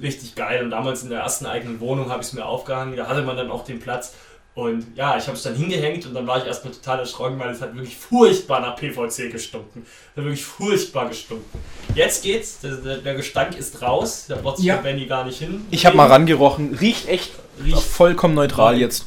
richtig 0.00 0.34
geil. 0.34 0.64
Und 0.64 0.70
damals 0.70 1.02
in 1.02 1.10
der 1.10 1.20
ersten 1.20 1.46
eigenen 1.46 1.80
Wohnung 1.80 2.10
habe 2.10 2.22
ich 2.22 2.28
es 2.28 2.32
mir 2.32 2.46
aufgehangen. 2.46 2.96
Da 2.96 3.08
hatte 3.08 3.22
man 3.22 3.36
dann 3.36 3.50
auch 3.50 3.64
den 3.64 3.78
Platz. 3.78 4.14
Und 4.60 4.86
ja, 4.96 5.16
ich 5.16 5.26
habe 5.26 5.36
es 5.36 5.42
dann 5.42 5.54
hingehängt 5.54 6.04
und 6.06 6.12
dann 6.12 6.26
war 6.26 6.36
ich 6.38 6.44
erstmal 6.44 6.74
total 6.74 6.98
erschrocken, 6.98 7.38
weil 7.38 7.50
es 7.50 7.62
hat 7.62 7.74
wirklich 7.74 7.96
furchtbar 7.96 8.60
nach 8.60 8.76
PVC 8.76 9.30
gestunken. 9.32 9.86
Es 9.86 10.16
hat 10.16 10.24
wirklich 10.24 10.44
furchtbar 10.44 11.08
gestunken. 11.08 11.46
Jetzt 11.94 12.22
geht's, 12.24 12.60
der, 12.60 12.72
der, 12.76 12.98
der 12.98 13.14
Gestank 13.14 13.56
ist 13.56 13.80
raus, 13.80 14.26
da 14.28 14.36
braucht 14.36 14.58
sich 14.58 14.66
Ja. 14.66 14.74
der 14.76 14.82
Benny 14.82 15.06
gar 15.06 15.24
nicht 15.24 15.38
hin. 15.38 15.64
Ich 15.70 15.86
habe 15.86 15.96
mal 15.96 16.08
rangerochen. 16.08 16.74
Riecht 16.74 17.08
echt 17.08 17.30
Riecht 17.64 17.80
vollkommen 17.80 18.34
neutral 18.34 18.76
jetzt. 18.78 19.06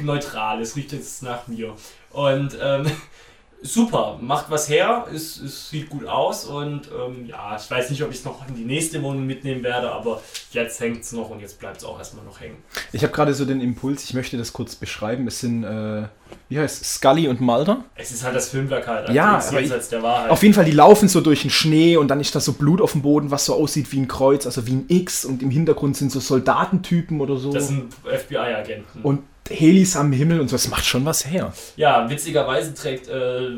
neutral, 0.00 0.60
es 0.60 0.76
riecht 0.76 0.92
jetzt 0.92 1.22
nach 1.22 1.46
mir. 1.48 1.74
Und 2.10 2.56
ähm, 2.62 2.90
super, 3.62 4.18
macht 4.20 4.50
was 4.50 4.68
her, 4.68 5.06
es, 5.14 5.40
es 5.40 5.70
sieht 5.70 5.88
gut 5.88 6.06
aus 6.06 6.44
und 6.44 6.88
ähm, 6.88 7.26
ja, 7.26 7.56
ich 7.56 7.70
weiß 7.70 7.90
nicht, 7.90 8.02
ob 8.02 8.10
ich 8.10 8.18
es 8.18 8.24
noch 8.24 8.46
in 8.48 8.54
die 8.54 8.64
nächste 8.64 9.02
Wohnung 9.02 9.24
mitnehmen 9.26 9.62
werde, 9.62 9.90
aber 9.90 10.20
jetzt 10.50 10.80
hängt 10.80 11.02
es 11.02 11.12
noch 11.12 11.30
und 11.30 11.40
jetzt 11.40 11.58
bleibt 11.60 11.78
es 11.78 11.84
auch 11.84 11.98
erstmal 11.98 12.24
noch 12.24 12.40
hängen. 12.40 12.56
Ich 12.92 13.02
habe 13.02 13.12
gerade 13.12 13.34
so 13.34 13.44
den 13.44 13.60
Impuls, 13.60 14.04
ich 14.04 14.14
möchte 14.14 14.36
das 14.36 14.52
kurz 14.52 14.74
beschreiben. 14.74 15.26
Es 15.26 15.40
sind, 15.40 15.64
äh, 15.64 16.04
wie 16.48 16.58
heißt 16.58 16.82
es, 16.82 16.94
Scully 16.94 17.28
und 17.28 17.40
Mulder. 17.40 17.84
Es 17.94 18.10
ist 18.10 18.24
halt 18.24 18.34
das 18.34 18.48
Filmplakat, 18.50 19.02
also 19.02 19.12
Ja, 19.12 19.32
nichts 19.32 19.48
aber 19.48 19.60
jenseits 19.60 19.88
der 19.88 20.02
Wahrheit. 20.02 20.30
Auf 20.30 20.42
jeden 20.42 20.54
Fall, 20.54 20.64
die 20.64 20.72
laufen 20.72 21.08
so 21.08 21.20
durch 21.20 21.42
den 21.42 21.50
Schnee 21.50 21.96
und 21.96 22.08
dann 22.08 22.20
ist 22.20 22.34
da 22.34 22.40
so 22.40 22.54
Blut 22.54 22.80
auf 22.80 22.92
dem 22.92 23.02
Boden, 23.02 23.30
was 23.30 23.44
so 23.44 23.54
aussieht 23.54 23.90
wie 23.92 24.00
ein 24.00 24.08
Kreuz, 24.08 24.46
also 24.46 24.66
wie 24.66 24.72
ein 24.72 24.84
X 24.88 25.24
und 25.24 25.42
im 25.42 25.50
Hintergrund 25.50 25.96
sind 25.96 26.10
so 26.10 26.20
Soldatentypen 26.20 27.20
oder 27.20 27.36
so. 27.36 27.52
das 27.52 27.68
sind 27.68 27.94
FBI-Agenten. 28.04 29.02
und 29.02 29.22
Helis 29.48 29.96
am 29.96 30.12
Himmel 30.12 30.40
und 30.40 30.48
so, 30.48 30.56
das 30.56 30.68
macht 30.68 30.84
schon 30.84 31.04
was 31.04 31.26
her. 31.26 31.52
Ja, 31.76 32.08
witzigerweise 32.08 32.74
trägt 32.74 33.08
äh, 33.08 33.50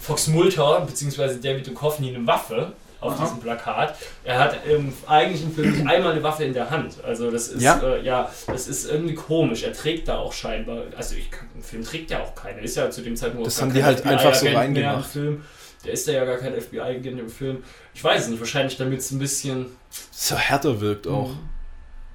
Fox 0.00 0.28
Mulder 0.28 0.80
bzw. 0.86 1.36
David 1.42 1.66
Duchovny 1.66 2.14
eine 2.14 2.26
Waffe 2.26 2.72
auf 3.00 3.14
Aha. 3.14 3.24
diesem 3.24 3.40
Plakat. 3.40 3.96
Er 4.24 4.38
hat 4.38 4.66
im 4.66 4.92
eigentlichen 5.06 5.54
Film 5.54 5.72
nicht 5.72 5.86
einmal 5.86 6.12
eine 6.12 6.22
Waffe 6.22 6.44
in 6.44 6.52
der 6.52 6.70
Hand. 6.70 7.02
Also 7.04 7.30
das 7.30 7.48
ist 7.48 7.62
Ja. 7.62 7.80
ja, 7.80 7.94
äh, 7.94 8.02
ja 8.04 8.30
das 8.46 8.68
ist 8.68 8.90
irgendwie 8.90 9.14
komisch. 9.14 9.62
Er 9.62 9.72
trägt 9.72 10.08
da 10.08 10.18
auch 10.18 10.32
scheinbar, 10.32 10.84
also 10.96 11.14
ich, 11.16 11.30
im 11.54 11.62
Film 11.62 11.84
trägt 11.84 12.10
er 12.10 12.22
auch 12.22 12.34
keine. 12.34 12.60
Ist 12.60 12.76
ja 12.76 12.90
zu 12.90 13.02
dem 13.02 13.16
Zeitpunkt 13.16 13.46
Das 13.46 13.60
haben 13.60 13.72
die 13.72 13.82
halt 13.82 14.04
einfach 14.04 14.34
so 14.34 14.46
reingemacht. 14.48 15.10
Film. 15.10 15.42
Der 15.84 15.92
ist 15.94 16.06
da 16.06 16.12
ja 16.12 16.24
gar 16.26 16.36
kein 16.36 16.52
FBI-Agent 16.60 17.20
im 17.20 17.30
Film. 17.30 17.64
Ich 17.94 18.04
weiß 18.04 18.24
es 18.24 18.28
nicht, 18.28 18.38
wahrscheinlich 18.38 18.76
damit 18.76 19.00
es 19.00 19.10
ein 19.12 19.18
bisschen. 19.18 19.66
So 20.10 20.36
härter 20.36 20.78
wirkt 20.80 21.06
auch. 21.06 21.30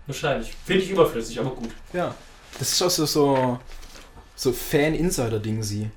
Wahrscheinlich. 0.06 0.54
Finde 0.66 0.84
ich 0.84 0.92
überflüssig, 0.92 1.40
aber 1.40 1.50
gut. 1.50 1.72
Ja. 1.94 2.14
Das 2.60 2.72
ist 2.72 2.82
auch 2.82 2.90
so, 2.90 3.06
so, 3.06 3.60
so 4.36 4.52
Fan-Insider-Ding 4.52 5.64
sie. 5.64 5.90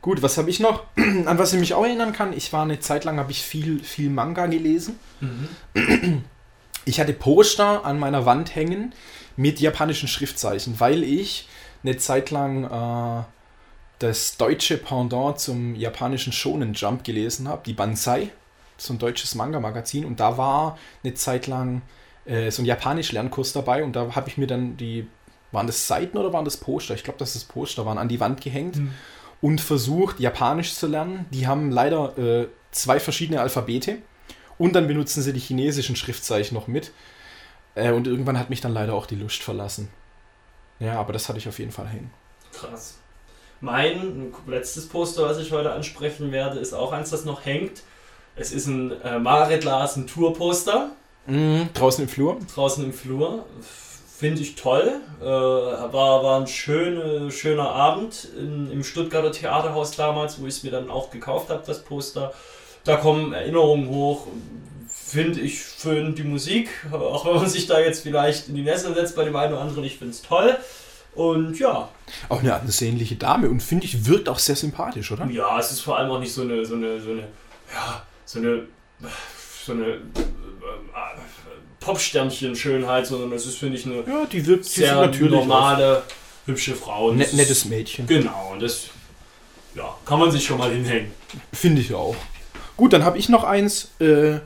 Gut, 0.00 0.22
was 0.22 0.36
habe 0.38 0.50
ich 0.50 0.58
noch? 0.58 0.84
An 0.96 1.38
was 1.38 1.52
ich 1.52 1.60
mich 1.60 1.74
auch 1.74 1.84
erinnern 1.84 2.12
kann, 2.12 2.32
ich 2.32 2.52
war 2.52 2.62
eine 2.62 2.80
Zeit 2.80 3.04
lang, 3.04 3.18
habe 3.18 3.30
ich 3.30 3.42
viel, 3.42 3.82
viel 3.82 4.10
Manga 4.10 4.46
gelesen. 4.46 4.98
Ich 6.84 6.98
hatte 6.98 7.12
Poster 7.12 7.84
an 7.84 8.00
meiner 8.00 8.26
Wand 8.26 8.56
hängen 8.56 8.92
mit 9.36 9.60
japanischen 9.60 10.08
Schriftzeichen, 10.08 10.80
weil 10.80 11.04
ich 11.04 11.48
eine 11.84 11.96
Zeit 11.96 12.30
lang 12.30 12.64
äh, 12.64 13.24
das 14.00 14.36
deutsche 14.36 14.78
Pendant 14.78 15.38
zum 15.38 15.76
japanischen 15.76 16.32
Shonen 16.32 16.74
Jump 16.74 17.04
gelesen 17.04 17.46
habe, 17.46 17.62
die 17.64 17.72
Banzai, 17.72 18.30
so 18.76 18.92
ein 18.92 18.98
deutsches 18.98 19.36
Manga-Magazin. 19.36 20.04
Und 20.04 20.18
da 20.18 20.36
war 20.36 20.76
eine 21.04 21.14
Zeit 21.14 21.46
lang 21.46 21.82
äh, 22.24 22.50
so 22.50 22.62
ein 22.62 22.66
Japanisch-Lernkurs 22.66 23.52
dabei 23.52 23.84
und 23.84 23.94
da 23.94 24.14
habe 24.16 24.28
ich 24.28 24.38
mir 24.38 24.48
dann 24.48 24.76
die, 24.76 25.06
waren 25.52 25.66
das 25.66 25.86
Seiten 25.86 26.16
oder 26.18 26.32
waren 26.32 26.44
das 26.44 26.56
Poster? 26.56 26.94
Ich 26.94 27.04
glaube, 27.04 27.18
dass 27.18 27.34
das 27.34 27.44
Poster 27.44 27.86
waren, 27.86 27.98
an 27.98 28.08
die 28.08 28.20
Wand 28.20 28.40
gehängt 28.40 28.80
und 29.40 29.60
versucht, 29.60 30.18
Japanisch 30.20 30.74
zu 30.74 30.86
lernen. 30.86 31.26
Die 31.30 31.46
haben 31.46 31.70
leider 31.70 32.16
äh, 32.18 32.48
zwei 32.70 32.98
verschiedene 33.00 33.40
Alphabete 33.40 33.98
und 34.58 34.74
dann 34.74 34.86
benutzen 34.88 35.22
sie 35.22 35.32
die 35.32 35.40
chinesischen 35.40 35.96
Schriftzeichen 35.96 36.54
noch 36.54 36.66
mit. 36.68 36.92
Äh, 37.74 37.92
und 37.92 38.06
irgendwann 38.06 38.38
hat 38.38 38.50
mich 38.50 38.60
dann 38.60 38.72
leider 38.72 38.94
auch 38.94 39.06
die 39.06 39.14
Lust 39.16 39.42
verlassen. 39.42 39.88
Ja, 40.80 40.98
aber 40.98 41.12
das 41.12 41.28
hatte 41.28 41.38
ich 41.38 41.48
auf 41.48 41.58
jeden 41.58 41.72
Fall 41.72 41.86
hängen. 41.88 42.10
Krass. 42.52 42.98
Mein 43.60 44.32
letztes 44.46 44.88
Poster, 44.88 45.22
was 45.22 45.38
ich 45.38 45.52
heute 45.52 45.72
ansprechen 45.72 46.32
werde, 46.32 46.58
ist 46.58 46.72
auch 46.72 46.92
eins, 46.92 47.10
das 47.10 47.24
noch 47.24 47.44
hängt. 47.44 47.82
Es 48.34 48.50
ist 48.50 48.66
ein 48.66 48.90
äh, 49.02 49.18
Marit 49.18 49.64
Larsen 49.64 50.06
Tour-Poster 50.06 50.90
Mhm, 51.26 51.68
draußen 51.72 52.02
im 52.02 52.08
Flur. 52.10 52.38
draußen 52.52 52.84
im 52.84 52.92
Flur. 52.92 53.46
Finde 54.22 54.40
ich 54.40 54.54
toll. 54.54 55.00
Äh, 55.20 55.24
war, 55.24 56.22
war 56.22 56.38
ein 56.40 56.46
schöne, 56.46 57.32
schöner 57.32 57.70
Abend 57.70 58.28
in, 58.38 58.70
im 58.70 58.84
Stuttgarter 58.84 59.32
Theaterhaus 59.32 59.96
damals, 59.96 60.40
wo 60.40 60.46
ich 60.46 60.54
es 60.54 60.62
mir 60.62 60.70
dann 60.70 60.90
auch 60.90 61.10
gekauft 61.10 61.50
habe, 61.50 61.64
das 61.66 61.82
Poster. 61.82 62.32
Da 62.84 62.98
kommen 62.98 63.32
Erinnerungen 63.32 63.88
hoch. 63.88 64.28
Finde 64.88 65.40
ich 65.40 65.60
schön 65.60 66.14
die 66.14 66.22
Musik, 66.22 66.68
auch 66.92 67.26
wenn 67.26 67.34
man 67.34 67.48
sich 67.48 67.66
da 67.66 67.80
jetzt 67.80 68.04
vielleicht 68.04 68.48
in 68.48 68.54
die 68.54 68.62
Nässe 68.62 68.94
setzt 68.94 69.16
bei 69.16 69.24
dem 69.24 69.34
einen 69.34 69.54
oder 69.54 69.62
anderen. 69.62 69.82
Ich 69.82 69.98
finde 69.98 70.12
es 70.12 70.22
toll. 70.22 70.56
Und 71.16 71.58
ja, 71.58 71.88
Auch 72.28 72.38
eine 72.38 72.54
ansehnliche 72.54 73.16
Dame 73.16 73.50
und 73.50 73.60
finde 73.60 73.86
ich, 73.86 74.06
wirkt 74.06 74.28
auch 74.28 74.38
sehr 74.38 74.54
sympathisch, 74.54 75.10
oder? 75.10 75.26
Ja, 75.26 75.58
es 75.58 75.72
ist 75.72 75.80
vor 75.80 75.98
allem 75.98 76.12
auch 76.12 76.20
nicht 76.20 76.32
so 76.32 76.42
eine, 76.42 76.64
so 76.64 76.76
eine, 76.76 77.00
so 77.00 77.10
eine, 77.10 77.22
ja, 77.74 78.06
so 78.24 78.38
eine, 78.38 78.68
so 79.66 79.72
eine 79.72 79.84
äh, 79.84 79.94
äh, 79.94 80.41
Popsternchen-Schönheit, 81.82 83.06
sondern 83.06 83.32
es 83.32 83.46
ist, 83.46 83.58
finde 83.58 83.76
ich, 83.76 83.86
eine 83.86 84.02
Ja, 84.06 84.24
die 84.26 84.44
wirkt 84.46 84.64
sie 84.64 84.80
sehr 84.80 84.94
sieht 84.94 85.00
natürlich 85.00 85.32
normale, 85.32 86.02
hübsche 86.46 86.74
Frau. 86.74 87.12
Ne, 87.12 87.24
ist- 87.24 87.34
nettes 87.34 87.64
Mädchen. 87.66 88.06
Genau, 88.06 88.50
und 88.52 88.62
das, 88.62 88.88
ja, 89.74 89.94
kann 90.04 90.18
man 90.18 90.30
sich 90.30 90.44
schon 90.44 90.58
mal 90.58 90.70
hinhängen. 90.72 91.12
Finde 91.52 91.80
ich 91.80 91.92
auch. 91.94 92.16
Gut, 92.76 92.92
dann 92.92 93.04
habe 93.04 93.18
ich 93.18 93.28
noch 93.28 93.44
eins. 93.44 93.90
Äh, 94.00 94.40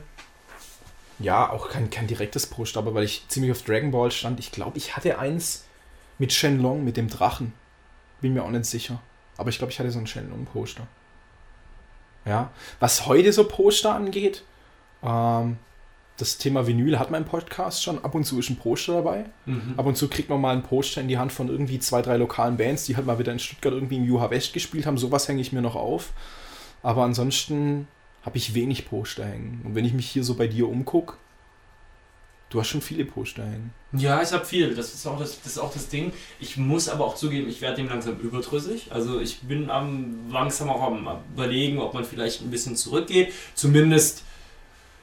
ja, 1.19 1.49
auch 1.49 1.69
kein, 1.69 1.89
kein 1.89 2.05
direktes 2.07 2.45
Poster, 2.45 2.79
aber 2.79 2.93
weil 2.93 3.03
ich 3.03 3.25
ziemlich 3.27 3.51
auf 3.51 3.63
Dragon 3.63 3.89
Ball 3.91 4.11
stand. 4.11 4.39
Ich 4.39 4.51
glaube, 4.51 4.77
ich 4.77 4.95
hatte 4.95 5.17
eins 5.17 5.65
mit 6.19 6.31
Shenlong, 6.31 6.83
mit 6.83 6.95
dem 6.97 7.07
Drachen. 7.09 7.53
Bin 8.21 8.33
mir 8.33 8.43
auch 8.43 8.49
nicht 8.51 8.65
sicher. 8.65 9.01
Aber 9.37 9.49
ich 9.49 9.57
glaube, 9.57 9.71
ich 9.71 9.79
hatte 9.79 9.89
so 9.91 9.99
ein 9.99 10.05
Shenlong-Poster. 10.07 10.85
Ja. 12.25 12.51
Was 12.79 13.05
heute 13.07 13.31
so 13.33 13.45
Poster 13.45 13.93
angeht, 13.95 14.43
ähm, 15.03 15.57
das 16.17 16.37
Thema 16.37 16.65
Vinyl 16.65 16.97
hat 16.97 17.11
mein 17.11 17.25
Podcast 17.25 17.83
schon. 17.83 18.03
Ab 18.03 18.15
und 18.15 18.25
zu 18.25 18.39
ist 18.39 18.49
ein 18.49 18.57
Poster 18.57 18.95
dabei. 18.95 19.25
Ab 19.77 19.85
und 19.85 19.95
zu 19.95 20.07
kriegt 20.07 20.29
man 20.29 20.41
mal 20.41 20.55
ein 20.55 20.63
Poster 20.63 20.99
in 21.01 21.07
die 21.07 21.19
Hand 21.19 21.31
von 21.31 21.47
irgendwie 21.47 21.77
zwei, 21.79 22.01
drei 22.01 22.17
lokalen 22.17 22.57
Bands, 22.57 22.85
die 22.85 22.95
halt 22.95 23.05
mal 23.05 23.19
wieder 23.19 23.31
in 23.31 23.39
Stuttgart 23.39 23.73
irgendwie 23.73 23.97
im 23.97 24.03
Juha 24.03 24.29
West 24.31 24.51
gespielt 24.51 24.87
haben. 24.87 24.97
Sowas 24.97 25.27
hänge 25.27 25.41
ich 25.41 25.53
mir 25.53 25.61
noch 25.61 25.75
auf. 25.75 26.11
Aber 26.81 27.03
ansonsten 27.03 27.87
habe 28.23 28.37
ich 28.37 28.53
wenig 28.55 28.87
Poster 28.89 29.25
hängen. 29.25 29.61
Und 29.63 29.75
wenn 29.75 29.85
ich 29.85 29.93
mich 29.93 30.09
hier 30.09 30.23
so 30.23 30.35
bei 30.35 30.47
dir 30.47 30.67
umgucke, 30.67 31.13
du 32.49 32.59
hast 32.59 32.67
schon 32.67 32.81
viele 32.81 33.05
Poster 33.05 33.45
hängen. 33.45 33.71
Ja, 33.93 34.21
ich 34.21 34.31
habe 34.31 34.43
viel. 34.43 34.75
Das 34.75 34.93
ist, 34.93 35.05
auch 35.05 35.19
das, 35.19 35.39
das 35.41 35.53
ist 35.53 35.57
auch 35.59 35.71
das 35.71 35.87
Ding. 35.89 36.11
Ich 36.39 36.57
muss 36.57 36.89
aber 36.89 37.05
auch 37.05 37.15
zugeben, 37.15 37.47
ich 37.47 37.61
werde 37.61 37.77
dem 37.77 37.89
langsam 37.89 38.17
überdrüssig. 38.19 38.91
Also 38.91 39.19
ich 39.19 39.41
bin 39.41 39.69
am 39.69 40.31
langsam 40.31 40.69
auch 40.69 40.81
am 40.81 41.07
überlegen, 41.33 41.79
ob 41.79 41.93
man 41.93 42.03
vielleicht 42.03 42.41
ein 42.41 42.49
bisschen 42.49 42.75
zurückgeht. 42.75 43.33
Zumindest, 43.53 44.23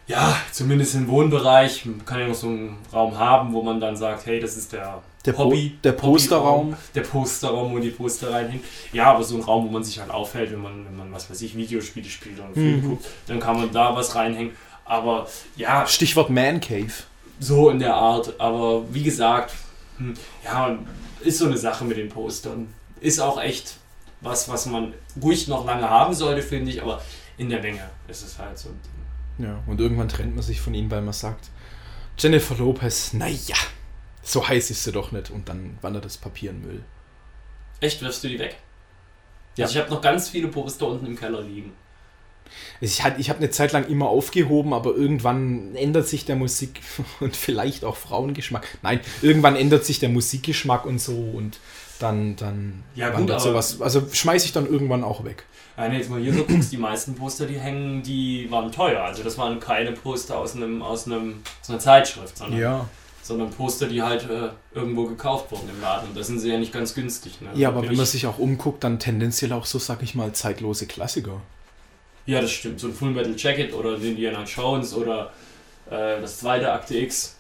ja, 0.07 0.37
zumindest 0.53 0.95
im 0.95 1.09
Wohnbereich. 1.09 1.87
Man 1.87 2.05
kann 2.05 2.21
ja 2.21 2.29
noch 2.29 2.35
so 2.35 2.47
einen 2.49 2.77
Raum 2.93 3.19
haben, 3.19 3.53
wo 3.53 3.63
man 3.63 3.81
dann 3.81 3.97
sagt, 3.97 4.27
hey, 4.27 4.39
das 4.41 4.57
ist 4.57 4.73
der, 4.73 5.03
Der, 5.25 5.33
Po- 5.33 5.45
Hobby, 5.45 5.79
der 5.83 5.93
Posterraum. 5.93 6.77
Der 6.95 7.01
Posterraum, 7.03 7.73
wo 7.75 7.79
die 7.79 7.91
Poster 7.91 8.31
reinhängen. 8.33 8.63
Ja, 8.93 9.13
aber 9.13 9.25
so 9.25 9.37
ein 9.37 9.43
Raum, 9.43 9.67
wo 9.67 9.71
man 9.71 9.83
sich 9.85 9.99
halt 10.01 10.11
aufhält, 10.11 10.53
wenn 10.53 10.61
man, 10.63 10.85
wenn 10.87 10.97
man 10.97 11.13
was 11.13 11.31
weiß 11.31 11.41
ich, 11.43 11.57
Videospiele 11.57 12.09
spielt 12.09 12.37
oder 12.39 12.47
einen 12.47 12.55
Film 12.55 12.77
Mhm. 12.83 12.89
guckt, 12.91 13.07
dann 13.27 13.41
kann 13.41 13.57
man 13.57 13.73
da 13.73 13.95
was 13.97 14.15
reinhängen. 14.15 14.53
Aber 14.85 15.27
ja, 15.57 15.87
Stichwort 15.87 16.29
Man 16.29 16.61
Cave. 16.61 16.93
so 17.41 17.71
in 17.71 17.79
der 17.79 17.95
Art, 17.95 18.35
aber 18.39 18.83
wie 18.93 19.03
gesagt, 19.03 19.55
hm, 19.97 20.13
ja, 20.45 20.77
ist 21.21 21.39
so 21.39 21.47
eine 21.47 21.57
Sache 21.57 21.85
mit 21.85 21.97
den 21.97 22.11
Postern. 22.11 22.69
Ist 23.01 23.19
auch 23.21 23.41
echt 23.41 23.77
was, 24.21 24.49
was 24.51 24.67
man 24.67 24.93
ruhig 25.23 25.49
noch 25.49 25.65
lange 25.65 25.89
haben 25.89 26.13
sollte, 26.15 26.43
finde 26.43 26.71
ich, 26.71 26.83
aber 26.83 27.01
in 27.39 27.49
der 27.49 27.61
Menge 27.63 27.81
ist 28.09 28.23
es 28.27 28.39
halt 28.39 28.59
so 28.59 28.69
ein 28.69 28.79
Ding. 28.85 28.91
Ja, 29.39 29.63
und 29.67 29.81
irgendwann 29.81 30.09
trennt 30.09 30.35
man 30.35 30.45
sich 30.45 30.61
von 30.61 30.75
ihnen, 30.75 30.91
weil 30.91 31.03
man 31.03 31.13
sagt, 31.13 31.51
Jennifer 32.19 32.55
Lopez, 32.57 33.13
naja, 33.15 33.57
so 34.23 34.47
heiß 34.47 34.71
ist 34.71 34.85
sie 34.85 34.93
doch 34.93 35.11
nicht. 35.13 35.31
Und 35.31 35.49
dann 35.49 35.77
wandert 35.83 36.05
das 36.05 36.17
Papier 36.17 36.51
in 36.51 36.63
Müll. 36.63 36.85
Echt, 37.81 38.01
wirfst 38.03 38.23
du 38.25 38.29
die 38.29 38.39
weg? 38.39 38.57
Ja. 39.57 39.65
Also 39.67 39.77
ich 39.77 39.83
habe 39.85 39.93
noch 39.95 40.01
ganz 40.01 40.29
viele 40.29 40.49
Poster 40.49 40.87
unten 40.87 41.07
im 41.07 41.17
Keller 41.19 41.43
liegen. 41.43 41.73
Ich, 42.81 43.03
hat- 43.03 43.19
ich 43.19 43.31
habe 43.31 43.39
eine 43.41 43.51
Zeit 43.51 43.73
lang 43.73 43.87
immer 43.89 44.09
aufgehoben, 44.09 44.73
aber 44.73 44.95
irgendwann 44.95 45.75
ändert 45.75 46.07
sich 46.07 46.25
der 46.25 46.37
Musik 46.37 46.81
und 47.21 47.35
vielleicht 47.37 47.85
auch 47.85 47.97
Frauengeschmack. 47.97 48.79
Nein, 48.83 49.01
irgendwann 49.23 49.57
ändert 49.57 49.85
sich 49.85 49.99
der 49.99 50.09
Musikgeschmack 50.11 50.85
und 50.85 51.01
so 51.01 51.17
und 51.17 51.59
dann, 51.99 52.37
dann 52.37 52.83
Ja, 52.95 53.11
gut, 53.11 53.31
aber- 53.31 53.41
sowas. 53.41 53.81
Also 53.81 54.03
schmeiße 54.13 54.47
ich 54.47 54.53
dann 54.53 54.67
irgendwann 54.67 55.05
auch 55.05 55.25
weg. 55.25 55.45
Wenn 55.77 55.91
du 55.91 55.97
jetzt 55.97 56.09
mal 56.11 56.21
hier 56.21 56.33
so 56.33 56.45
guckst, 56.45 56.71
die 56.73 56.77
meisten 56.77 57.15
Poster, 57.17 57.47
die 57.47 57.59
hängen, 57.59 58.03
die 58.03 58.49
waren 58.51 58.71
teuer. 58.71 59.03
Also 59.03 59.23
das 59.25 59.37
waren 59.39 59.59
keine 59.59 59.93
Poster 59.93 60.39
aus 60.39 60.55
einem, 60.55 60.83
aus 60.83 61.07
einem, 61.07 61.43
aus 61.63 61.69
einer 61.71 61.79
Zeitschrift, 61.81 62.37
sondern, 62.39 62.61
Ja. 62.61 62.89
sondern 63.23 63.51
Poster, 63.51 63.89
die 63.89 64.01
halt 64.01 64.29
äh, 64.31 64.51
irgendwo 64.73 65.07
gekauft 65.07 65.51
wurden 65.51 65.69
im 65.75 65.81
Laden. 65.81 66.09
Und 66.11 66.17
da 66.17 66.23
sind 66.23 66.39
sie 66.39 66.51
ja 66.51 66.59
nicht 66.59 66.73
ganz 66.73 66.95
günstig. 66.95 67.41
Ne? 67.41 67.49
Ja, 67.55 67.69
aber 67.71 67.81
bin 67.81 67.91
wenn 67.91 67.97
man 67.97 68.05
ich- 68.05 68.11
sich 68.11 68.27
auch 68.29 68.39
umguckt, 68.39 68.85
dann 68.85 69.01
tendenziell 69.01 69.53
auch 69.53 69.67
so, 69.67 69.79
sag 69.81 70.03
ich 70.05 70.15
mal, 70.15 70.33
zeitlose 70.33 70.87
Klassiker. 70.87 71.41
Ja, 72.27 72.41
das 72.41 72.53
stimmt. 72.53 72.79
So 72.79 72.87
ein 72.87 72.95
Full 72.95 73.11
Metal 73.11 73.35
Jacket 73.37 73.75
oder 73.75 73.97
den 73.99 74.11
Indiana 74.13 74.45
Jones 74.45 74.95
oder 74.95 75.33
äh, 75.91 76.21
das 76.21 76.39
zweite 76.39 76.73
Akte 76.73 76.97
X. 76.99 77.35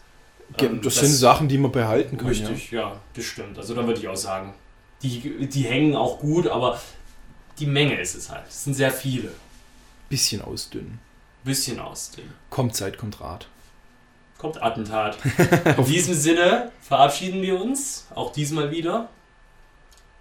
Ähm, 0.58 0.80
das, 0.82 0.96
sind 0.96 1.08
Sachen, 1.08 1.48
die 1.48 1.58
man 1.58 1.72
behalten 1.72 2.16
kann. 2.16 2.32
Ja. 2.32 2.48
Richtig, 2.48 2.70
ja. 2.70 3.00
das 3.14 3.24
stimmt. 3.24 3.58
Also 3.58 3.74
da 3.74 3.86
würde 3.86 4.00
ich 4.00 4.08
auch 4.08 4.16
sagen. 4.16 4.54
Die, 5.02 5.48
die 5.48 5.62
hängen 5.62 5.96
auch 5.96 6.18
gut, 6.20 6.46
aber 6.46 6.80
die 7.58 7.66
Menge 7.66 8.00
ist 8.00 8.14
es 8.14 8.30
halt. 8.30 8.46
Es 8.48 8.64
sind 8.64 8.74
sehr 8.74 8.90
viele. 8.90 9.32
Bisschen 10.08 10.40
ausdünnen. 10.42 10.98
Bisschen 11.42 11.78
aus 11.78 12.10
dem. 12.12 12.32
Kommt 12.50 12.74
Zeit, 12.74 12.96
kommt 12.96 13.20
Rat. 13.20 13.48
Kommt 14.38 14.62
Attentat. 14.62 15.18
In 15.78 15.84
diesem 15.84 16.14
Sinne 16.14 16.72
verabschieden 16.80 17.42
wir 17.42 17.60
uns, 17.60 18.06
auch 18.14 18.32
diesmal 18.32 18.70
wieder. 18.70 19.08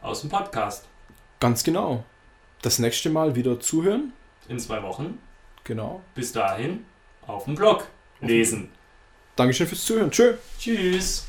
aus 0.01 0.21
dem 0.21 0.29
Podcast. 0.29 0.85
Ganz 1.39 1.63
genau. 1.63 2.03
Das 2.61 2.79
nächste 2.79 3.09
Mal 3.09 3.35
wieder 3.35 3.59
zuhören. 3.59 4.13
In 4.47 4.59
zwei 4.59 4.81
Wochen. 4.83 5.19
Genau. 5.63 6.01
Bis 6.15 6.31
dahin 6.31 6.85
auf 7.25 7.45
dem 7.45 7.55
Blog 7.55 7.87
lesen. 8.21 8.69
Dankeschön 9.35 9.67
fürs 9.67 9.85
Zuhören. 9.85 10.11
Tschö. 10.11 10.33
Tschüss. 10.59 11.25